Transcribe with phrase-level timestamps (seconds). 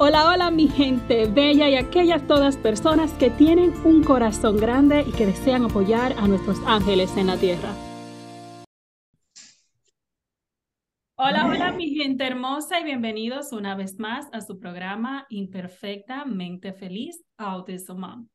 [0.00, 5.10] Hola, hola mi gente bella y aquellas todas personas que tienen un corazón grande y
[5.10, 7.74] que desean apoyar a nuestros ángeles en la tierra.
[11.16, 17.20] Hola, hola mi gente hermosa y bienvenidos una vez más a su programa Imperfectamente Feliz
[17.36, 18.28] Autism Mom.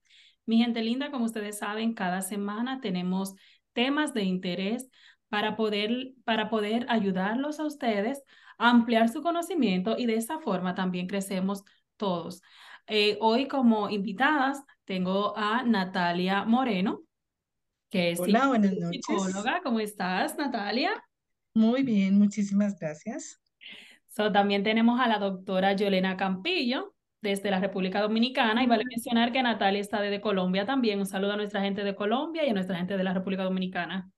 [0.46, 3.36] Mi gente linda, como ustedes saben, cada semana tenemos
[3.72, 4.90] temas de interés
[5.30, 8.22] para poder, para poder ayudarlos a ustedes
[8.58, 11.64] ampliar su conocimiento y de esa forma también crecemos
[11.98, 12.42] todos.
[12.88, 17.02] Eh, hoy como invitadas tengo a Natalia Moreno,
[17.90, 18.60] que es Hola,
[18.92, 19.62] psicóloga.
[19.64, 20.92] ¿Cómo estás, Natalia?
[21.54, 23.40] Muy bien, muchísimas gracias.
[24.08, 29.32] So, también tenemos a la doctora Yolena Campillo desde la República Dominicana y vale mencionar
[29.32, 31.00] que Natalia está desde Colombia también.
[31.00, 34.12] Un saludo a nuestra gente de Colombia y a nuestra gente de la República Dominicana.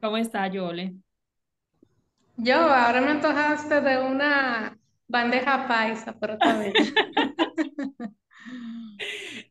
[0.00, 0.96] ¿Cómo está, Yole?
[2.44, 4.76] Yo, ahora me antojaste de una
[5.06, 6.72] bandeja paisa, pero también.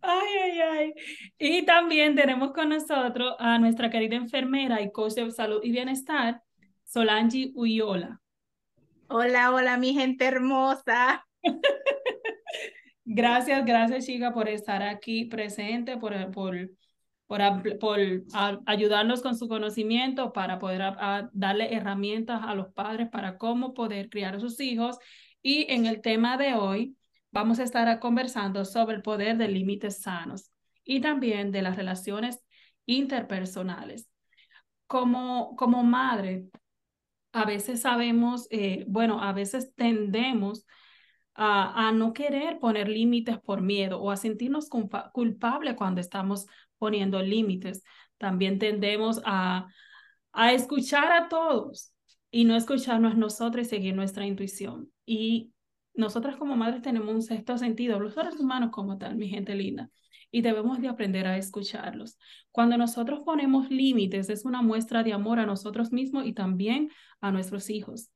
[0.04, 0.94] Ay, ay, ay.
[1.38, 6.42] Y también tenemos con nosotros a nuestra querida enfermera y coach de salud y bienestar,
[6.84, 8.20] Solange Uyola.
[9.08, 11.26] Hola, hola, mi gente hermosa.
[13.06, 16.56] Gracias, gracias, chica, por estar aquí presente, por, por,
[17.32, 17.98] por, por
[18.66, 20.82] ayudarnos con su conocimiento para poder
[21.32, 24.98] darle herramientas a los padres para cómo poder criar a sus hijos.
[25.42, 26.98] Y en el tema de hoy
[27.32, 30.52] vamos a estar conversando sobre el poder de límites sanos
[30.84, 32.44] y también de las relaciones
[32.86, 34.10] interpersonales.
[34.86, 36.48] Como, como madre,
[37.32, 40.66] a veces sabemos, eh, bueno, a veces tendemos
[41.34, 44.68] a, no querer poner límites por miedo o a sentirnos
[45.14, 46.46] culpables cuando estamos
[46.82, 47.84] poniendo límites.
[48.18, 49.68] También tendemos a,
[50.34, 51.94] a escuchar a todos
[52.32, 54.92] y no escucharnos nosotros y seguir nuestra intuición.
[55.06, 55.52] Y
[55.94, 59.92] nosotras como madres tenemos un sexto sentido, los seres humanos como tal, mi gente linda,
[60.32, 62.18] y debemos de aprender a escucharlos.
[62.50, 67.32] Cuando nosotros ponemos límites, es una muestra de amor a nosotros mismos y también a
[67.32, 68.10] nuestros hijos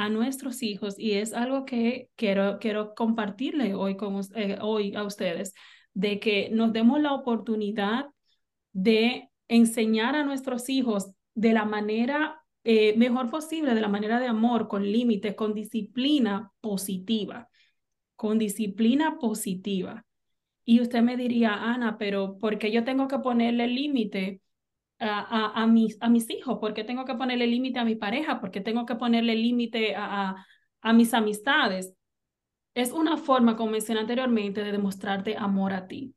[0.00, 5.04] a nuestros hijos y es algo que quiero, quiero compartirle hoy, con, eh, hoy a
[5.04, 5.52] ustedes,
[5.94, 8.06] de que nos demos la oportunidad
[8.72, 14.26] de enseñar a nuestros hijos de la manera eh, mejor posible, de la manera de
[14.26, 17.48] amor, con límites, con disciplina positiva,
[18.16, 20.04] con disciplina positiva.
[20.64, 24.42] Y usted me diría, Ana, pero ¿por qué yo tengo que ponerle límite?
[25.00, 28.60] a, a, mis, a mis hijos, porque tengo que ponerle límite a mi pareja, porque
[28.60, 30.46] tengo que ponerle límite a,
[30.82, 31.94] a, mis amistades.
[32.74, 36.14] Es una forma, como mencioné anteriormente, de demostrarte amor a ti,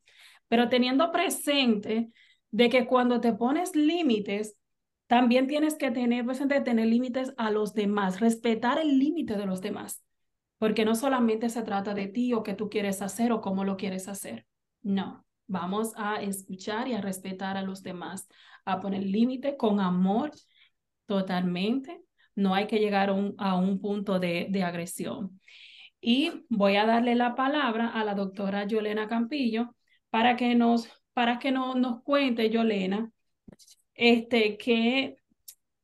[0.47, 2.11] pero teniendo presente
[2.51, 4.55] de que cuando te pones límites,
[5.07, 9.61] también tienes que tener presente tener límites a los demás, respetar el límite de los
[9.61, 10.03] demás,
[10.57, 13.75] porque no solamente se trata de ti o qué tú quieres hacer o cómo lo
[13.75, 14.45] quieres hacer.
[14.81, 18.27] No, vamos a escuchar y a respetar a los demás,
[18.65, 20.31] a poner límite con amor
[21.05, 22.01] totalmente.
[22.35, 25.39] No hay que llegar a un, a un punto de, de, agresión.
[26.05, 29.73] Y voy a darle la palabra a la doctora Yolena Campillo
[30.09, 33.09] para que nos, para que no, nos cuente, Yolena,
[33.93, 35.15] este, que,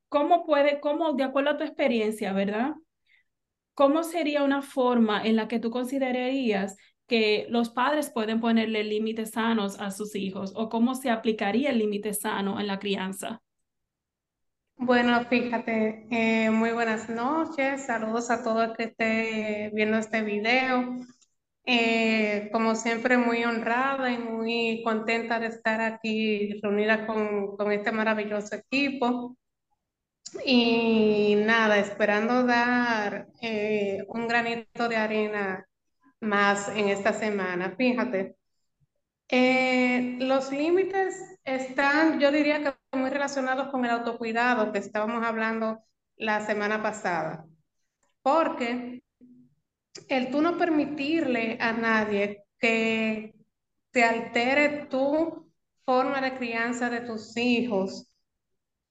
[0.09, 2.73] cómo puede, cómo, de acuerdo a tu experiencia, ¿verdad?
[3.73, 6.75] ¿Cómo sería una forma en la que tú considerarías
[7.07, 11.79] que los padres pueden ponerle límites sanos a sus hijos o cómo se aplicaría el
[11.79, 13.41] límite sano en la crianza?
[14.81, 20.95] Bueno, fíjate, eh, muy buenas noches, saludos a todos que esté viendo este video.
[21.65, 27.91] Eh, como siempre, muy honrada y muy contenta de estar aquí reunida con, con este
[27.91, 29.37] maravilloso equipo.
[30.45, 35.65] Y nada, esperando dar eh, un granito de arena
[36.21, 37.75] más en esta semana.
[37.77, 38.35] Fíjate,
[39.29, 45.83] eh, los límites están, yo diría que muy relacionados con el autocuidado que estábamos hablando
[46.17, 47.45] la semana pasada,
[48.21, 49.03] porque
[50.07, 53.33] el tú no permitirle a nadie que
[53.91, 55.51] te altere tu
[55.85, 58.11] forma de crianza de tus hijos,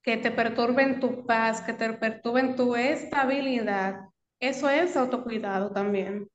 [0.03, 4.09] que te perturben tu paz, que te perturben tu estabilidad,
[4.41, 6.29] eso es autocuidado también.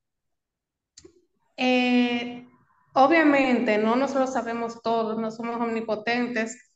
[1.56, 2.46] Eh,
[2.94, 6.73] obviamente, no nos lo sabemos todos, no somos omnipotentes.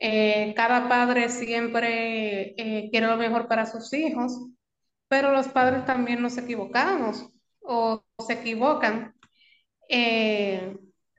[0.00, 4.32] Eh, cada padre siempre eh, quiere lo mejor para sus hijos,
[5.08, 7.28] pero los padres también nos equivocamos
[7.60, 9.14] o se equivocan,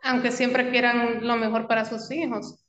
[0.01, 2.63] aunque siempre quieran lo mejor para sus hijos.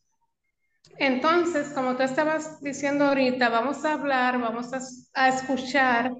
[0.98, 4.80] Entonces, como tú estabas diciendo ahorita, vamos a hablar, vamos a,
[5.14, 6.12] a escuchar,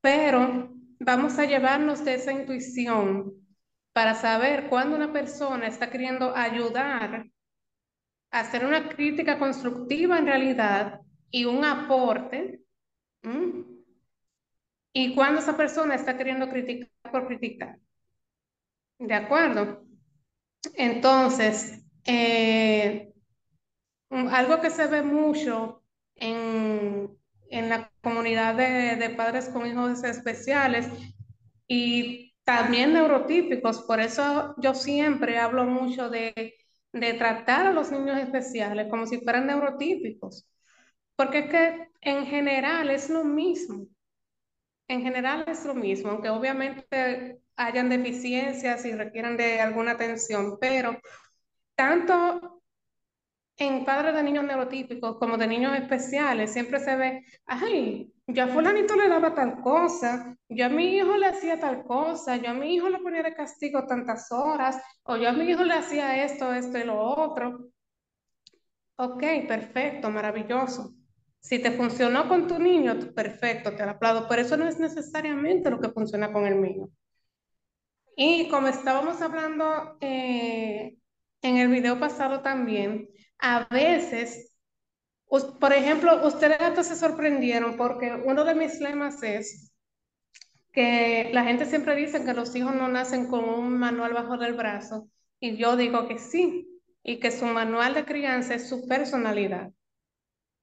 [0.00, 3.32] pero vamos a llevarnos de esa intuición
[3.92, 7.26] para saber cuándo una persona está queriendo ayudar
[8.32, 11.00] hacer una crítica constructiva en realidad
[11.30, 12.60] y un aporte,
[14.94, 17.78] y cuándo esa persona está queriendo criticar por criticar.
[18.98, 19.84] ¿De acuerdo?
[20.74, 23.12] Entonces, eh,
[24.10, 25.82] algo que se ve mucho
[26.16, 27.16] en,
[27.50, 30.88] la comunidad de, de padres con hijos especiales
[31.66, 36.54] y también neurotípicos, por eso yo siempre hablo mucho de,
[36.92, 40.46] de tratar a los niños especiales como si fueran neurotípicos,
[41.16, 43.86] porque es que en general es lo mismo,
[44.88, 50.98] en general es lo mismo, aunque obviamente hayan deficiencias y requieran de alguna atención, pero
[51.74, 52.61] tanto
[53.66, 58.48] en padres de niños neurotípicos como de niños especiales siempre se ve, ay, yo a
[58.48, 62.54] fulanito le daba tal cosa, yo a mi hijo le hacía tal cosa, yo a
[62.54, 66.24] mi hijo le ponía de castigo tantas horas, o yo a mi hijo le hacía
[66.24, 67.70] esto, esto y lo otro.
[68.96, 70.94] Ok, perfecto, maravilloso.
[71.40, 75.70] Si te funcionó con tu niño, perfecto, te lo aplaudo, pero eso no es necesariamente
[75.70, 76.88] lo que funciona con el mío.
[78.16, 80.96] Y como estábamos hablando eh,
[81.42, 83.08] en el video pasado también,
[83.42, 84.54] a veces,
[85.60, 89.72] por ejemplo, ustedes hasta se sorprendieron porque uno de mis lemas es
[90.72, 94.54] que la gente siempre dice que los hijos no nacen con un manual bajo del
[94.54, 95.08] brazo
[95.40, 96.68] y yo digo que sí,
[97.02, 99.72] y que su manual de crianza es su personalidad.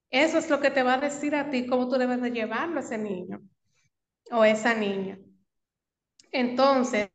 [0.09, 2.77] Eso es lo que te va a decir a ti cómo tú debes de llevarlo
[2.79, 3.41] a ese niño
[4.31, 5.19] o esa niña.
[6.31, 7.09] Entonces,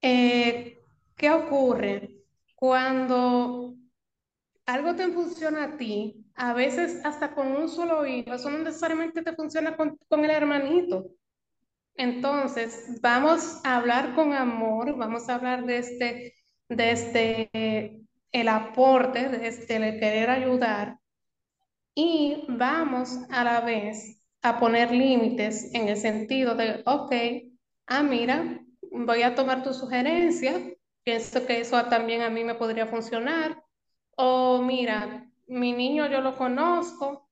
[0.00, 0.78] eh,
[1.16, 2.22] ¿qué ocurre
[2.54, 3.74] cuando
[4.66, 9.22] algo te funciona a ti, a veces hasta con un solo hijo, eso no necesariamente
[9.22, 11.06] te funciona con, el hermanito.
[11.96, 16.34] Entonces, vamos a hablar con amor, vamos a hablar de este,
[16.68, 18.00] de este,
[18.32, 20.98] el aporte, de este, el querer ayudar,
[21.94, 27.12] y vamos a la vez a poner límites en el sentido de, ok,
[27.86, 30.52] ah, mira, voy a tomar tu sugerencia,
[31.04, 33.63] pienso que eso también a mí me podría funcionar,
[34.16, 37.28] o mira, mi niño yo lo conozco,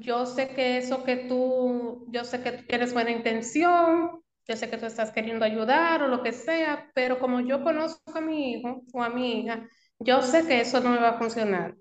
[0.00, 4.70] yo sé que eso que tú, yo sé que tú tienes buena intención, yo sé
[4.70, 8.52] que tú estás queriendo ayudar o lo que sea, pero como yo conozco a mi
[8.54, 9.68] hijo o a mi hija,
[9.98, 11.76] yo sé que eso no me va a funcionar.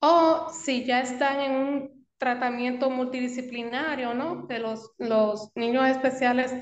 [0.00, 4.46] O si ya están en un tratamiento multidisciplinario, ¿no?
[4.46, 6.52] Que los, los niños especiales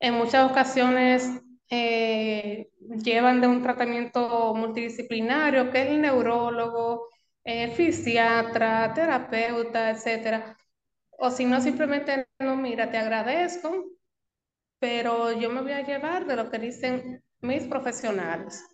[0.00, 1.30] en muchas ocasiones
[1.70, 2.70] eh,
[3.02, 7.08] llevan de un tratamiento multidisciplinario, que es el neurólogo,
[7.44, 10.56] eh, fisiatra, terapeuta, etcétera.
[11.18, 13.86] O si no, simplemente no, mira, te agradezco,
[14.78, 18.64] pero yo me voy a llevar de lo que dicen mis profesionales,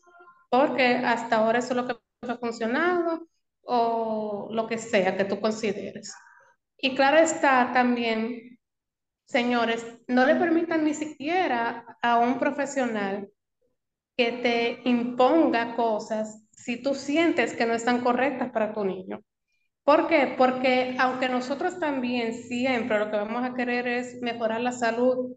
[0.50, 1.96] porque hasta ahora eso es lo que
[2.28, 3.28] ha funcionado
[3.62, 6.14] o lo que sea que tú consideres.
[6.78, 8.49] Y claro está también
[9.30, 13.30] Señores, no le permitan ni siquiera a un profesional
[14.16, 19.20] que te imponga cosas si tú sientes que no están correctas para tu niño.
[19.84, 20.34] ¿Por qué?
[20.36, 25.36] Porque aunque nosotros también siempre lo que vamos a querer es mejorar la salud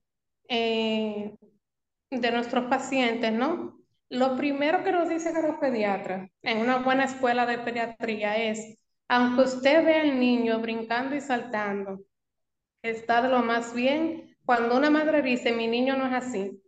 [0.49, 1.35] eh,
[2.09, 3.77] de nuestros pacientes, ¿no?
[4.09, 8.79] Lo primero que nos dicen a los pediatras en una buena escuela de pediatría es,
[9.07, 11.99] aunque usted vea al niño brincando y saltando,
[12.83, 14.37] está de lo más bien.
[14.45, 16.61] Cuando una madre dice, mi niño no es así,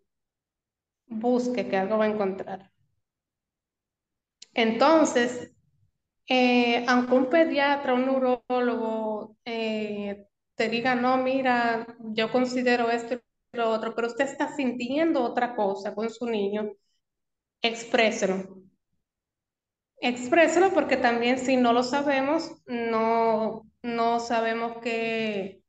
[1.08, 2.72] busque que algo va a encontrar.
[4.54, 5.52] Entonces,
[6.28, 13.58] eh, aunque un pediatra, un neurólogo eh, te diga, no, mira, yo considero esto y
[13.58, 16.72] lo otro, pero usted está sintiendo otra cosa con su niño,
[17.62, 18.64] expréselo.
[20.00, 25.62] Expréselo porque también si no lo sabemos, no, no sabemos qué,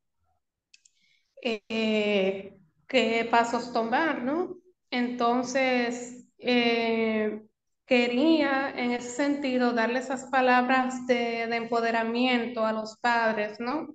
[1.69, 4.57] eh, qué pasos tomar, ¿no?
[4.91, 7.47] Entonces, eh,
[7.87, 13.95] quería en ese sentido darle esas palabras de, empoderamiento a los padres, ¿no?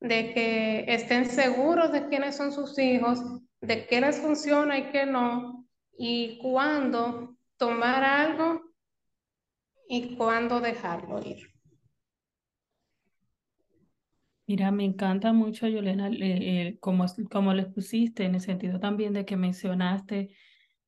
[0.00, 3.20] De que estén seguros de quiénes son sus hijos,
[3.60, 5.66] de qué les funciona y qué no,
[5.98, 8.62] y cuándo tomar algo
[9.88, 11.55] y cuándo dejarlo ir.
[14.46, 16.08] Mira, me encanta mucho, Yolena,
[16.80, 20.36] como, como les pusiste, en el sentido también de que mencionaste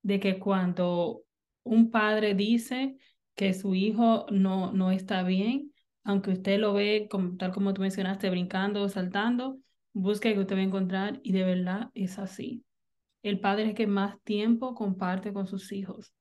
[0.02, 1.22] de que cuando
[1.64, 2.96] un padre dice
[3.34, 5.72] que su hijo no, no está bien,
[6.04, 9.58] aunque usted lo ve como, tal como tú mencionaste, brincando o saltando,
[9.92, 12.64] busque que usted va a encontrar y de verdad es así.
[13.22, 16.12] El padre es que más tiempo comparte con sus hijos.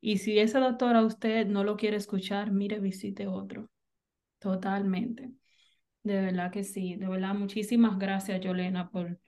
[0.00, 3.70] Y si ese doctor a usted no lo quiere escuchar, mire, visite otro.
[4.40, 5.32] Totalmente.
[6.06, 6.94] De verdad que sí.
[6.94, 9.18] De verdad, muchísimas gracias, Yolena, por,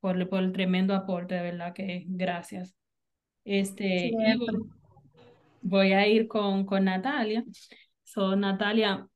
[0.00, 1.34] por, por el tremendo aporte.
[1.34, 2.76] De verdad que gracias.
[3.42, 4.12] Este,
[5.62, 7.42] voy a ir con, con Natalia.
[8.02, 9.08] So, Natalia,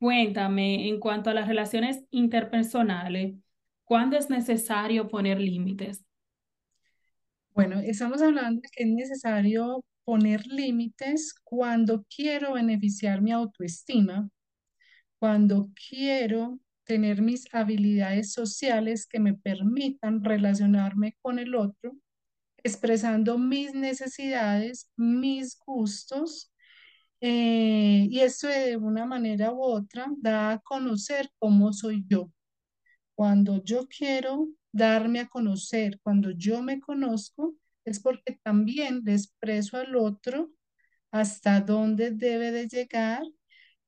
[0.00, 3.36] cuéntame en cuanto a las relaciones interpersonales,
[3.84, 6.04] ¿cuándo es necesario poner límites?
[7.50, 14.28] Bueno, estamos hablando de que es necesario poner límites cuando quiero beneficiar mi autoestima,
[15.24, 21.96] cuando quiero tener mis habilidades sociales que me permitan relacionarme con el otro,
[22.62, 26.52] expresando mis necesidades, mis gustos,
[27.22, 32.30] eh, y esto de una manera u otra da a conocer cómo soy yo.
[33.14, 37.54] Cuando yo quiero darme a conocer, cuando yo me conozco,
[37.86, 40.50] es porque también le expreso al otro
[41.10, 43.22] hasta dónde debe de llegar,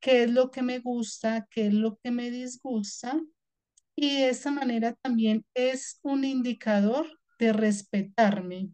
[0.06, 3.20] qué es lo que me gusta, qué es lo que me disgusta.
[3.96, 7.08] Y de esta manera también es un indicador
[7.40, 8.70] de respetarme.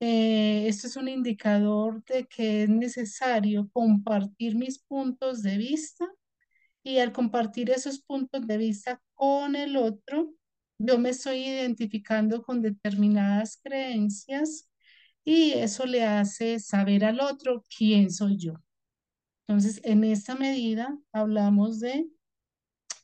[0.00, 6.08] Eh, esto es un indicador de que es necesario compartir mis puntos de vista
[6.82, 10.34] y al compartir esos puntos de vista con el otro,
[10.78, 14.68] yo me estoy identificando con determinadas creencias
[15.24, 18.54] y eso le hace saber al otro quién soy yo.
[19.50, 22.06] Entonces, en esta medida hablamos de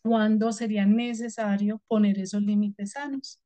[0.02, 3.40] cuándo sería necesario poner esos límites sanos.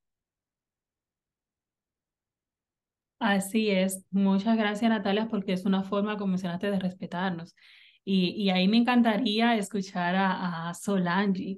[3.18, 4.04] Así es.
[4.10, 7.56] Muchas gracias, Natalia, porque es una forma, como mencionaste, de respetarnos.
[8.04, 11.56] Y, y ahí me encantaría escuchar a, a Solange.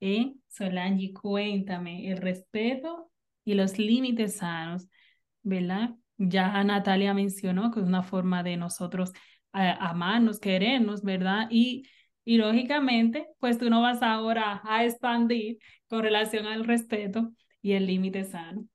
[0.00, 0.34] ¿eh?
[0.48, 3.12] Solange, cuéntame el respeto
[3.44, 4.88] y los límites sanos,
[5.44, 5.90] ¿verdad?
[6.18, 9.12] Ya Natalia mencionó que es una forma de nosotros
[9.54, 11.46] eh, amarnos, querernos, ¿verdad?
[11.50, 11.88] Y,
[12.24, 17.32] y lógicamente, pues tú no vas ahora a expandir con relación al respeto
[17.62, 18.66] y el límite sano.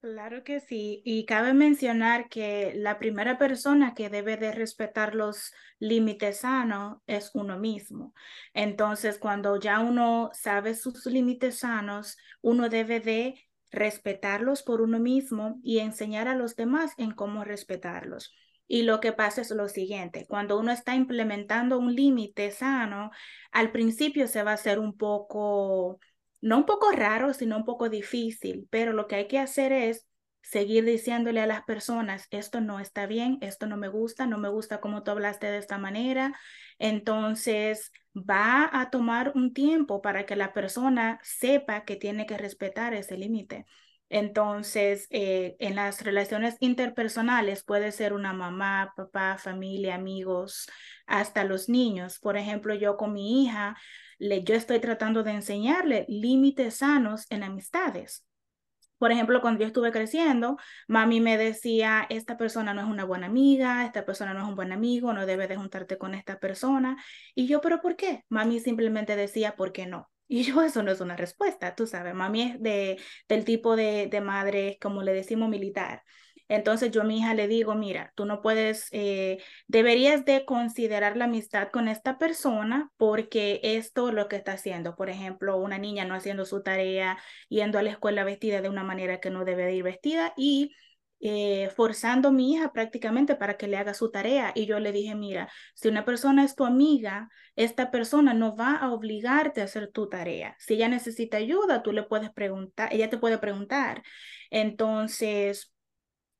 [0.00, 5.52] Claro que sí, y cabe mencionar que la primera persona que debe de respetar los
[5.80, 8.14] límites sanos es uno mismo.
[8.54, 13.34] Entonces, cuando ya uno sabe sus límites sanos, uno debe de
[13.72, 18.32] respetarlos por uno mismo y enseñar a los demás en cómo respetarlos.
[18.68, 23.10] Y lo que pasa es lo siguiente, cuando uno está implementando un límite sano,
[23.52, 26.00] al principio se va a hacer un poco
[26.40, 30.06] no un poco raro, sino un poco difícil, pero lo que hay que hacer es
[30.42, 34.48] seguir diciéndole a las personas, esto no está bien, esto no me gusta, no me
[34.48, 36.38] gusta cómo tú hablaste de esta manera.
[36.78, 42.94] Entonces, va a tomar un tiempo para que la persona sepa que tiene que respetar
[42.94, 43.66] ese límite.
[44.08, 50.68] Entonces, eh, en las relaciones interpersonales puede ser una mamá, papá, familia, amigos,
[51.06, 52.18] hasta los niños.
[52.20, 53.76] Por ejemplo, yo con mi hija,
[54.18, 58.24] le, yo estoy tratando de enseñarle límites sanos en amistades.
[58.98, 60.56] Por ejemplo, cuando yo estuve creciendo,
[60.88, 64.56] mami me decía, esta persona no es una buena amiga, esta persona no es un
[64.56, 66.96] buen amigo, no debes de juntarte con esta persona.
[67.34, 68.24] Y yo, pero ¿por qué?
[68.30, 70.08] Mami simplemente decía, ¿por qué no?
[70.28, 74.08] Y yo, eso no es una respuesta, tú sabes, mami es de, del tipo de,
[74.08, 76.02] de madre, como le decimos, militar.
[76.48, 81.16] Entonces yo a mi hija le digo, mira, tú no puedes, eh, deberías de considerar
[81.16, 84.94] la amistad con esta persona porque esto es lo que está haciendo.
[84.94, 87.18] Por ejemplo, una niña no haciendo su tarea,
[87.48, 90.72] yendo a la escuela vestida de una manera que no debe de ir vestida y
[91.20, 94.52] eh, forzando a mi hija prácticamente para que le haga su tarea.
[94.54, 98.76] Y yo le dije, mira, si una persona es tu amiga, esta persona no va
[98.76, 100.56] a obligarte a hacer tu tarea.
[100.58, 104.02] Si ella necesita ayuda, tú le puedes preguntar, ella te puede preguntar.
[104.50, 105.72] Entonces,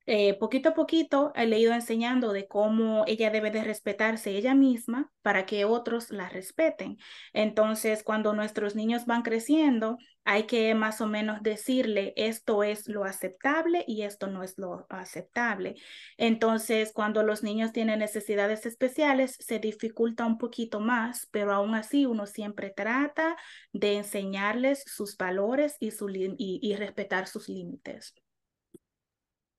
[0.06, 5.10] eh, poquito a poquito he leído enseñando de cómo ella debe de respetarse ella misma
[5.22, 6.98] para que otros la respeten.
[7.32, 13.04] Entonces, cuando nuestros niños van creciendo, hay que más o menos decirle esto es lo
[13.04, 15.76] aceptable y esto no es lo aceptable.
[16.18, 22.06] Entonces, cuando los niños tienen necesidades especiales, se dificulta un poquito más, pero aún así
[22.06, 23.36] uno siempre trata
[23.72, 28.12] de enseñarles sus valores y, su y respetar sus límites.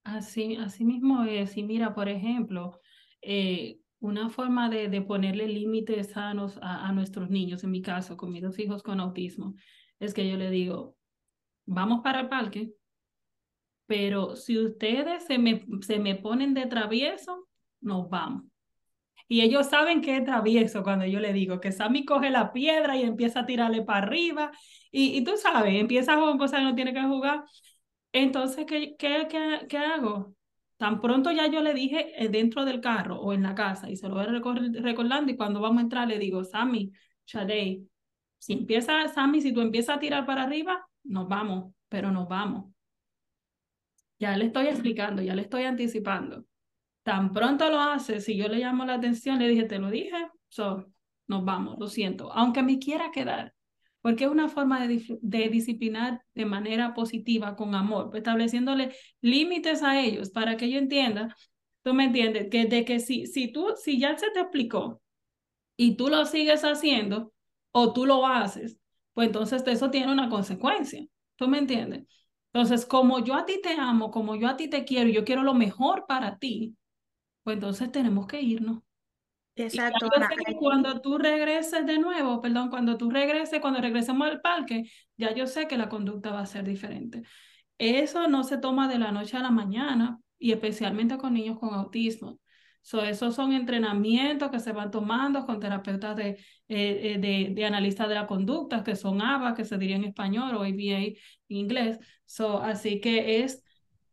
[0.04, 1.56] Así, así mismo es.
[1.56, 2.80] Y mira, por ejemplo,
[3.22, 8.18] eh, una forma de, de ponerle límites sanos a, a, nuestros niños, en mi caso,
[8.18, 9.56] con mis dos hijos con autismo,
[10.00, 10.96] es que yo le digo,
[11.66, 12.72] vamos para el parque,
[13.86, 17.48] pero si ustedes se me, se me ponen de travieso,
[17.82, 18.44] nos vamos.
[19.30, 22.96] Y ellos saben que es travieso cuando yo le digo que Sammy coge la piedra
[22.96, 24.52] y empieza a tirarle para arriba.
[24.92, 27.44] Y, y tú sabes, empieza con cosas que no tiene que jugar.
[28.14, 30.36] Entonces, ¿qué, qué, qué, qué hago?
[30.78, 33.98] Tan pronto ya yo le dije eh, dentro del carro o en la casa y
[33.98, 36.92] se lo voy recordando y cuando vamos a entrar le digo, Sammy,
[37.26, 37.88] Shadei,
[38.48, 42.74] si empieza, Sammy, si tú empiezas a tirar para arriba, nos vamos, pero nos vamos.
[44.20, 46.46] Ya le estoy explicando, ya le estoy anticipando.
[47.04, 50.30] Tan pronto lo hace, si yo le llamo la atención, le dije, te lo dije,
[50.48, 50.86] so,
[51.28, 53.54] nos vamos, lo siento, aunque me quiera quedar,
[54.00, 60.00] porque es una forma de, de disciplinar de manera positiva, con amor, estableciéndole límites a
[60.00, 61.34] ellos para que ellos entiendan,
[61.84, 65.02] tú me entiendes, que de que si, si tú, si ya se te explicó
[65.76, 67.34] y tú lo sigues haciendo
[67.80, 68.80] o tú lo haces,
[69.14, 71.06] pues entonces eso tiene una consecuencia,
[71.36, 72.06] tú me entiendes.
[72.52, 75.44] Entonces, como yo a ti te amo, como yo a ti te quiero, yo quiero
[75.44, 76.76] lo mejor para ti,
[77.44, 78.82] pues entonces tenemos que irnos.
[79.54, 80.08] Exacto.
[80.48, 85.36] Y cuando tú regreses de nuevo, perdón, cuando tú regreses, cuando regresemos al parque, ya
[85.36, 87.22] yo sé que la conducta va a ser diferente.
[87.78, 91.76] Eso no se toma de la noche a la mañana y especialmente con niños con
[91.76, 92.40] autismo.
[92.88, 96.38] So, esos son entrenamientos que se van tomando con terapeutas de, eh,
[96.70, 100.56] eh, de, de analistas de la conducta, que son ABA, que se diría en español,
[100.56, 101.16] o ABA en
[101.50, 102.00] inglés.
[102.26, 103.62] So, así que es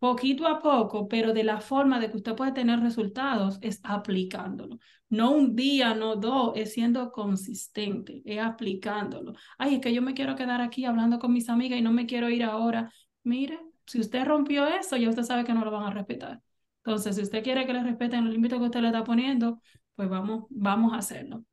[0.00, 4.80] poquito a poco, pero de la forma de que usted puede tener resultados es aplicándolo.
[5.08, 9.34] No un día, no dos, es siendo consistente, es aplicándolo.
[9.56, 12.06] Ay, es que yo me quiero quedar aquí hablando con mis amigas y no me
[12.06, 12.90] quiero ir ahora.
[13.22, 16.42] Mire, si usted rompió eso, ya usted sabe que no lo van a respetar.
[16.84, 19.60] Entonces, si usted quiere que le respeten los límites que usted le está poniendo,
[19.94, 21.44] pues vamos, vamos a hacerlo.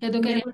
[0.00, 0.44] ¿Qué tú querías?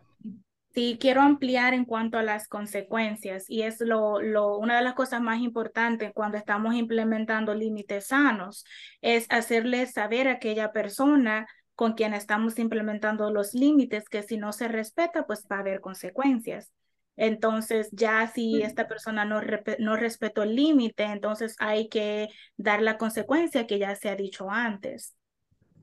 [0.75, 4.95] Sí, quiero ampliar en cuanto a las consecuencias y es lo, lo, una de las
[4.95, 8.65] cosas más importantes cuando estamos implementando límites sanos,
[9.01, 14.53] es hacerle saber a aquella persona con quien estamos implementando los límites que si no
[14.53, 16.73] se respeta, pues va a haber consecuencias.
[17.17, 19.41] Entonces, ya si esta persona no,
[19.79, 24.51] no respetó el límite, entonces hay que dar la consecuencia que ya se ha dicho
[24.51, 25.15] antes.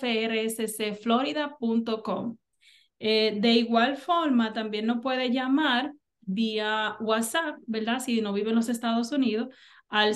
[3.00, 8.00] Eh, de igual forma, también nos puede llamar vía WhatsApp, ¿verdad?
[8.00, 9.50] Si no vive en los Estados Unidos,
[9.90, 10.16] al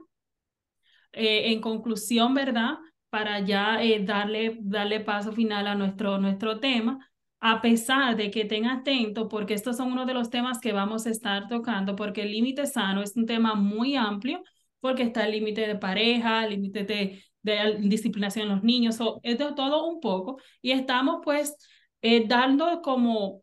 [1.12, 2.78] eh, en conclusión, ¿verdad?
[3.14, 6.98] para ya eh, darle, darle paso final a nuestro, nuestro tema,
[7.38, 11.06] a pesar de que estén atentos, porque estos son uno de los temas que vamos
[11.06, 14.42] a estar tocando, porque el límite sano es un tema muy amplio,
[14.80, 19.38] porque está el límite de pareja, límite de, de disciplinación en los niños, so, es
[19.38, 21.56] de todo un poco, y estamos pues
[22.02, 23.42] eh, dando como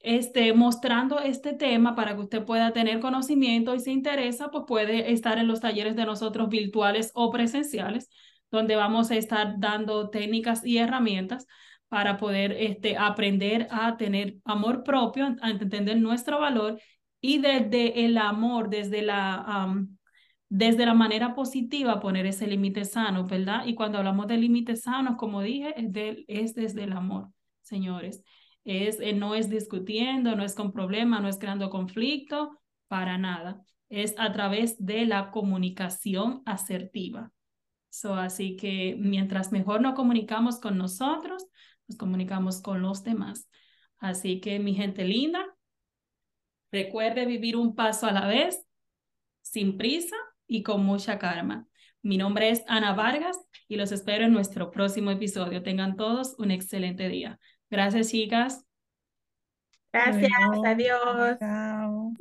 [0.00, 5.12] este, mostrando este tema para que usted pueda tener conocimiento y si interesa, pues puede
[5.12, 8.08] estar en los talleres de nosotros virtuales o presenciales
[8.50, 11.46] donde vamos a estar dando técnicas y herramientas
[11.88, 16.80] para poder este, aprender a tener amor propio, a entender nuestro valor
[17.20, 19.74] y desde el amor, desde la,
[20.54, 23.64] desde la manera positiva poner ese límite sano, ¿verdad?
[23.64, 28.22] Y cuando hablamos de límites sanos, como dije, es, de, es desde el amor, señores.
[28.62, 33.62] Es, eh, no es discutiendo, no es con problema, no es creando conflicto, para nada.
[33.88, 37.32] Es a través de la comunicación asertiva.
[37.88, 41.46] So, así que mientras mejor nos comunicamos con nosotros,
[41.88, 43.48] nos comunicamos con los demás.
[43.96, 45.46] Así que mi gente linda,
[46.70, 48.66] recuerde vivir un paso a la vez,
[49.40, 50.16] sin prisa
[50.52, 51.66] y con mucha calma.
[52.02, 53.38] Mi nombre es Ana Vargas
[53.68, 55.62] y los espero en nuestro próximo episodio.
[55.62, 57.38] Tengan todos un excelente día.
[57.70, 58.64] Gracias, chicas.
[59.92, 60.30] Gracias,
[60.64, 61.38] adiós.
[61.38, 62.12] Chao.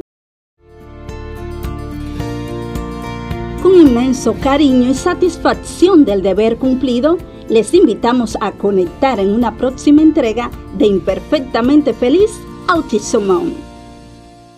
[3.61, 7.17] Con inmenso cariño y satisfacción del deber cumplido,
[7.49, 12.31] les invitamos a conectar en una próxima entrega de Imperfectamente Feliz
[12.67, 13.70] Autism Mom.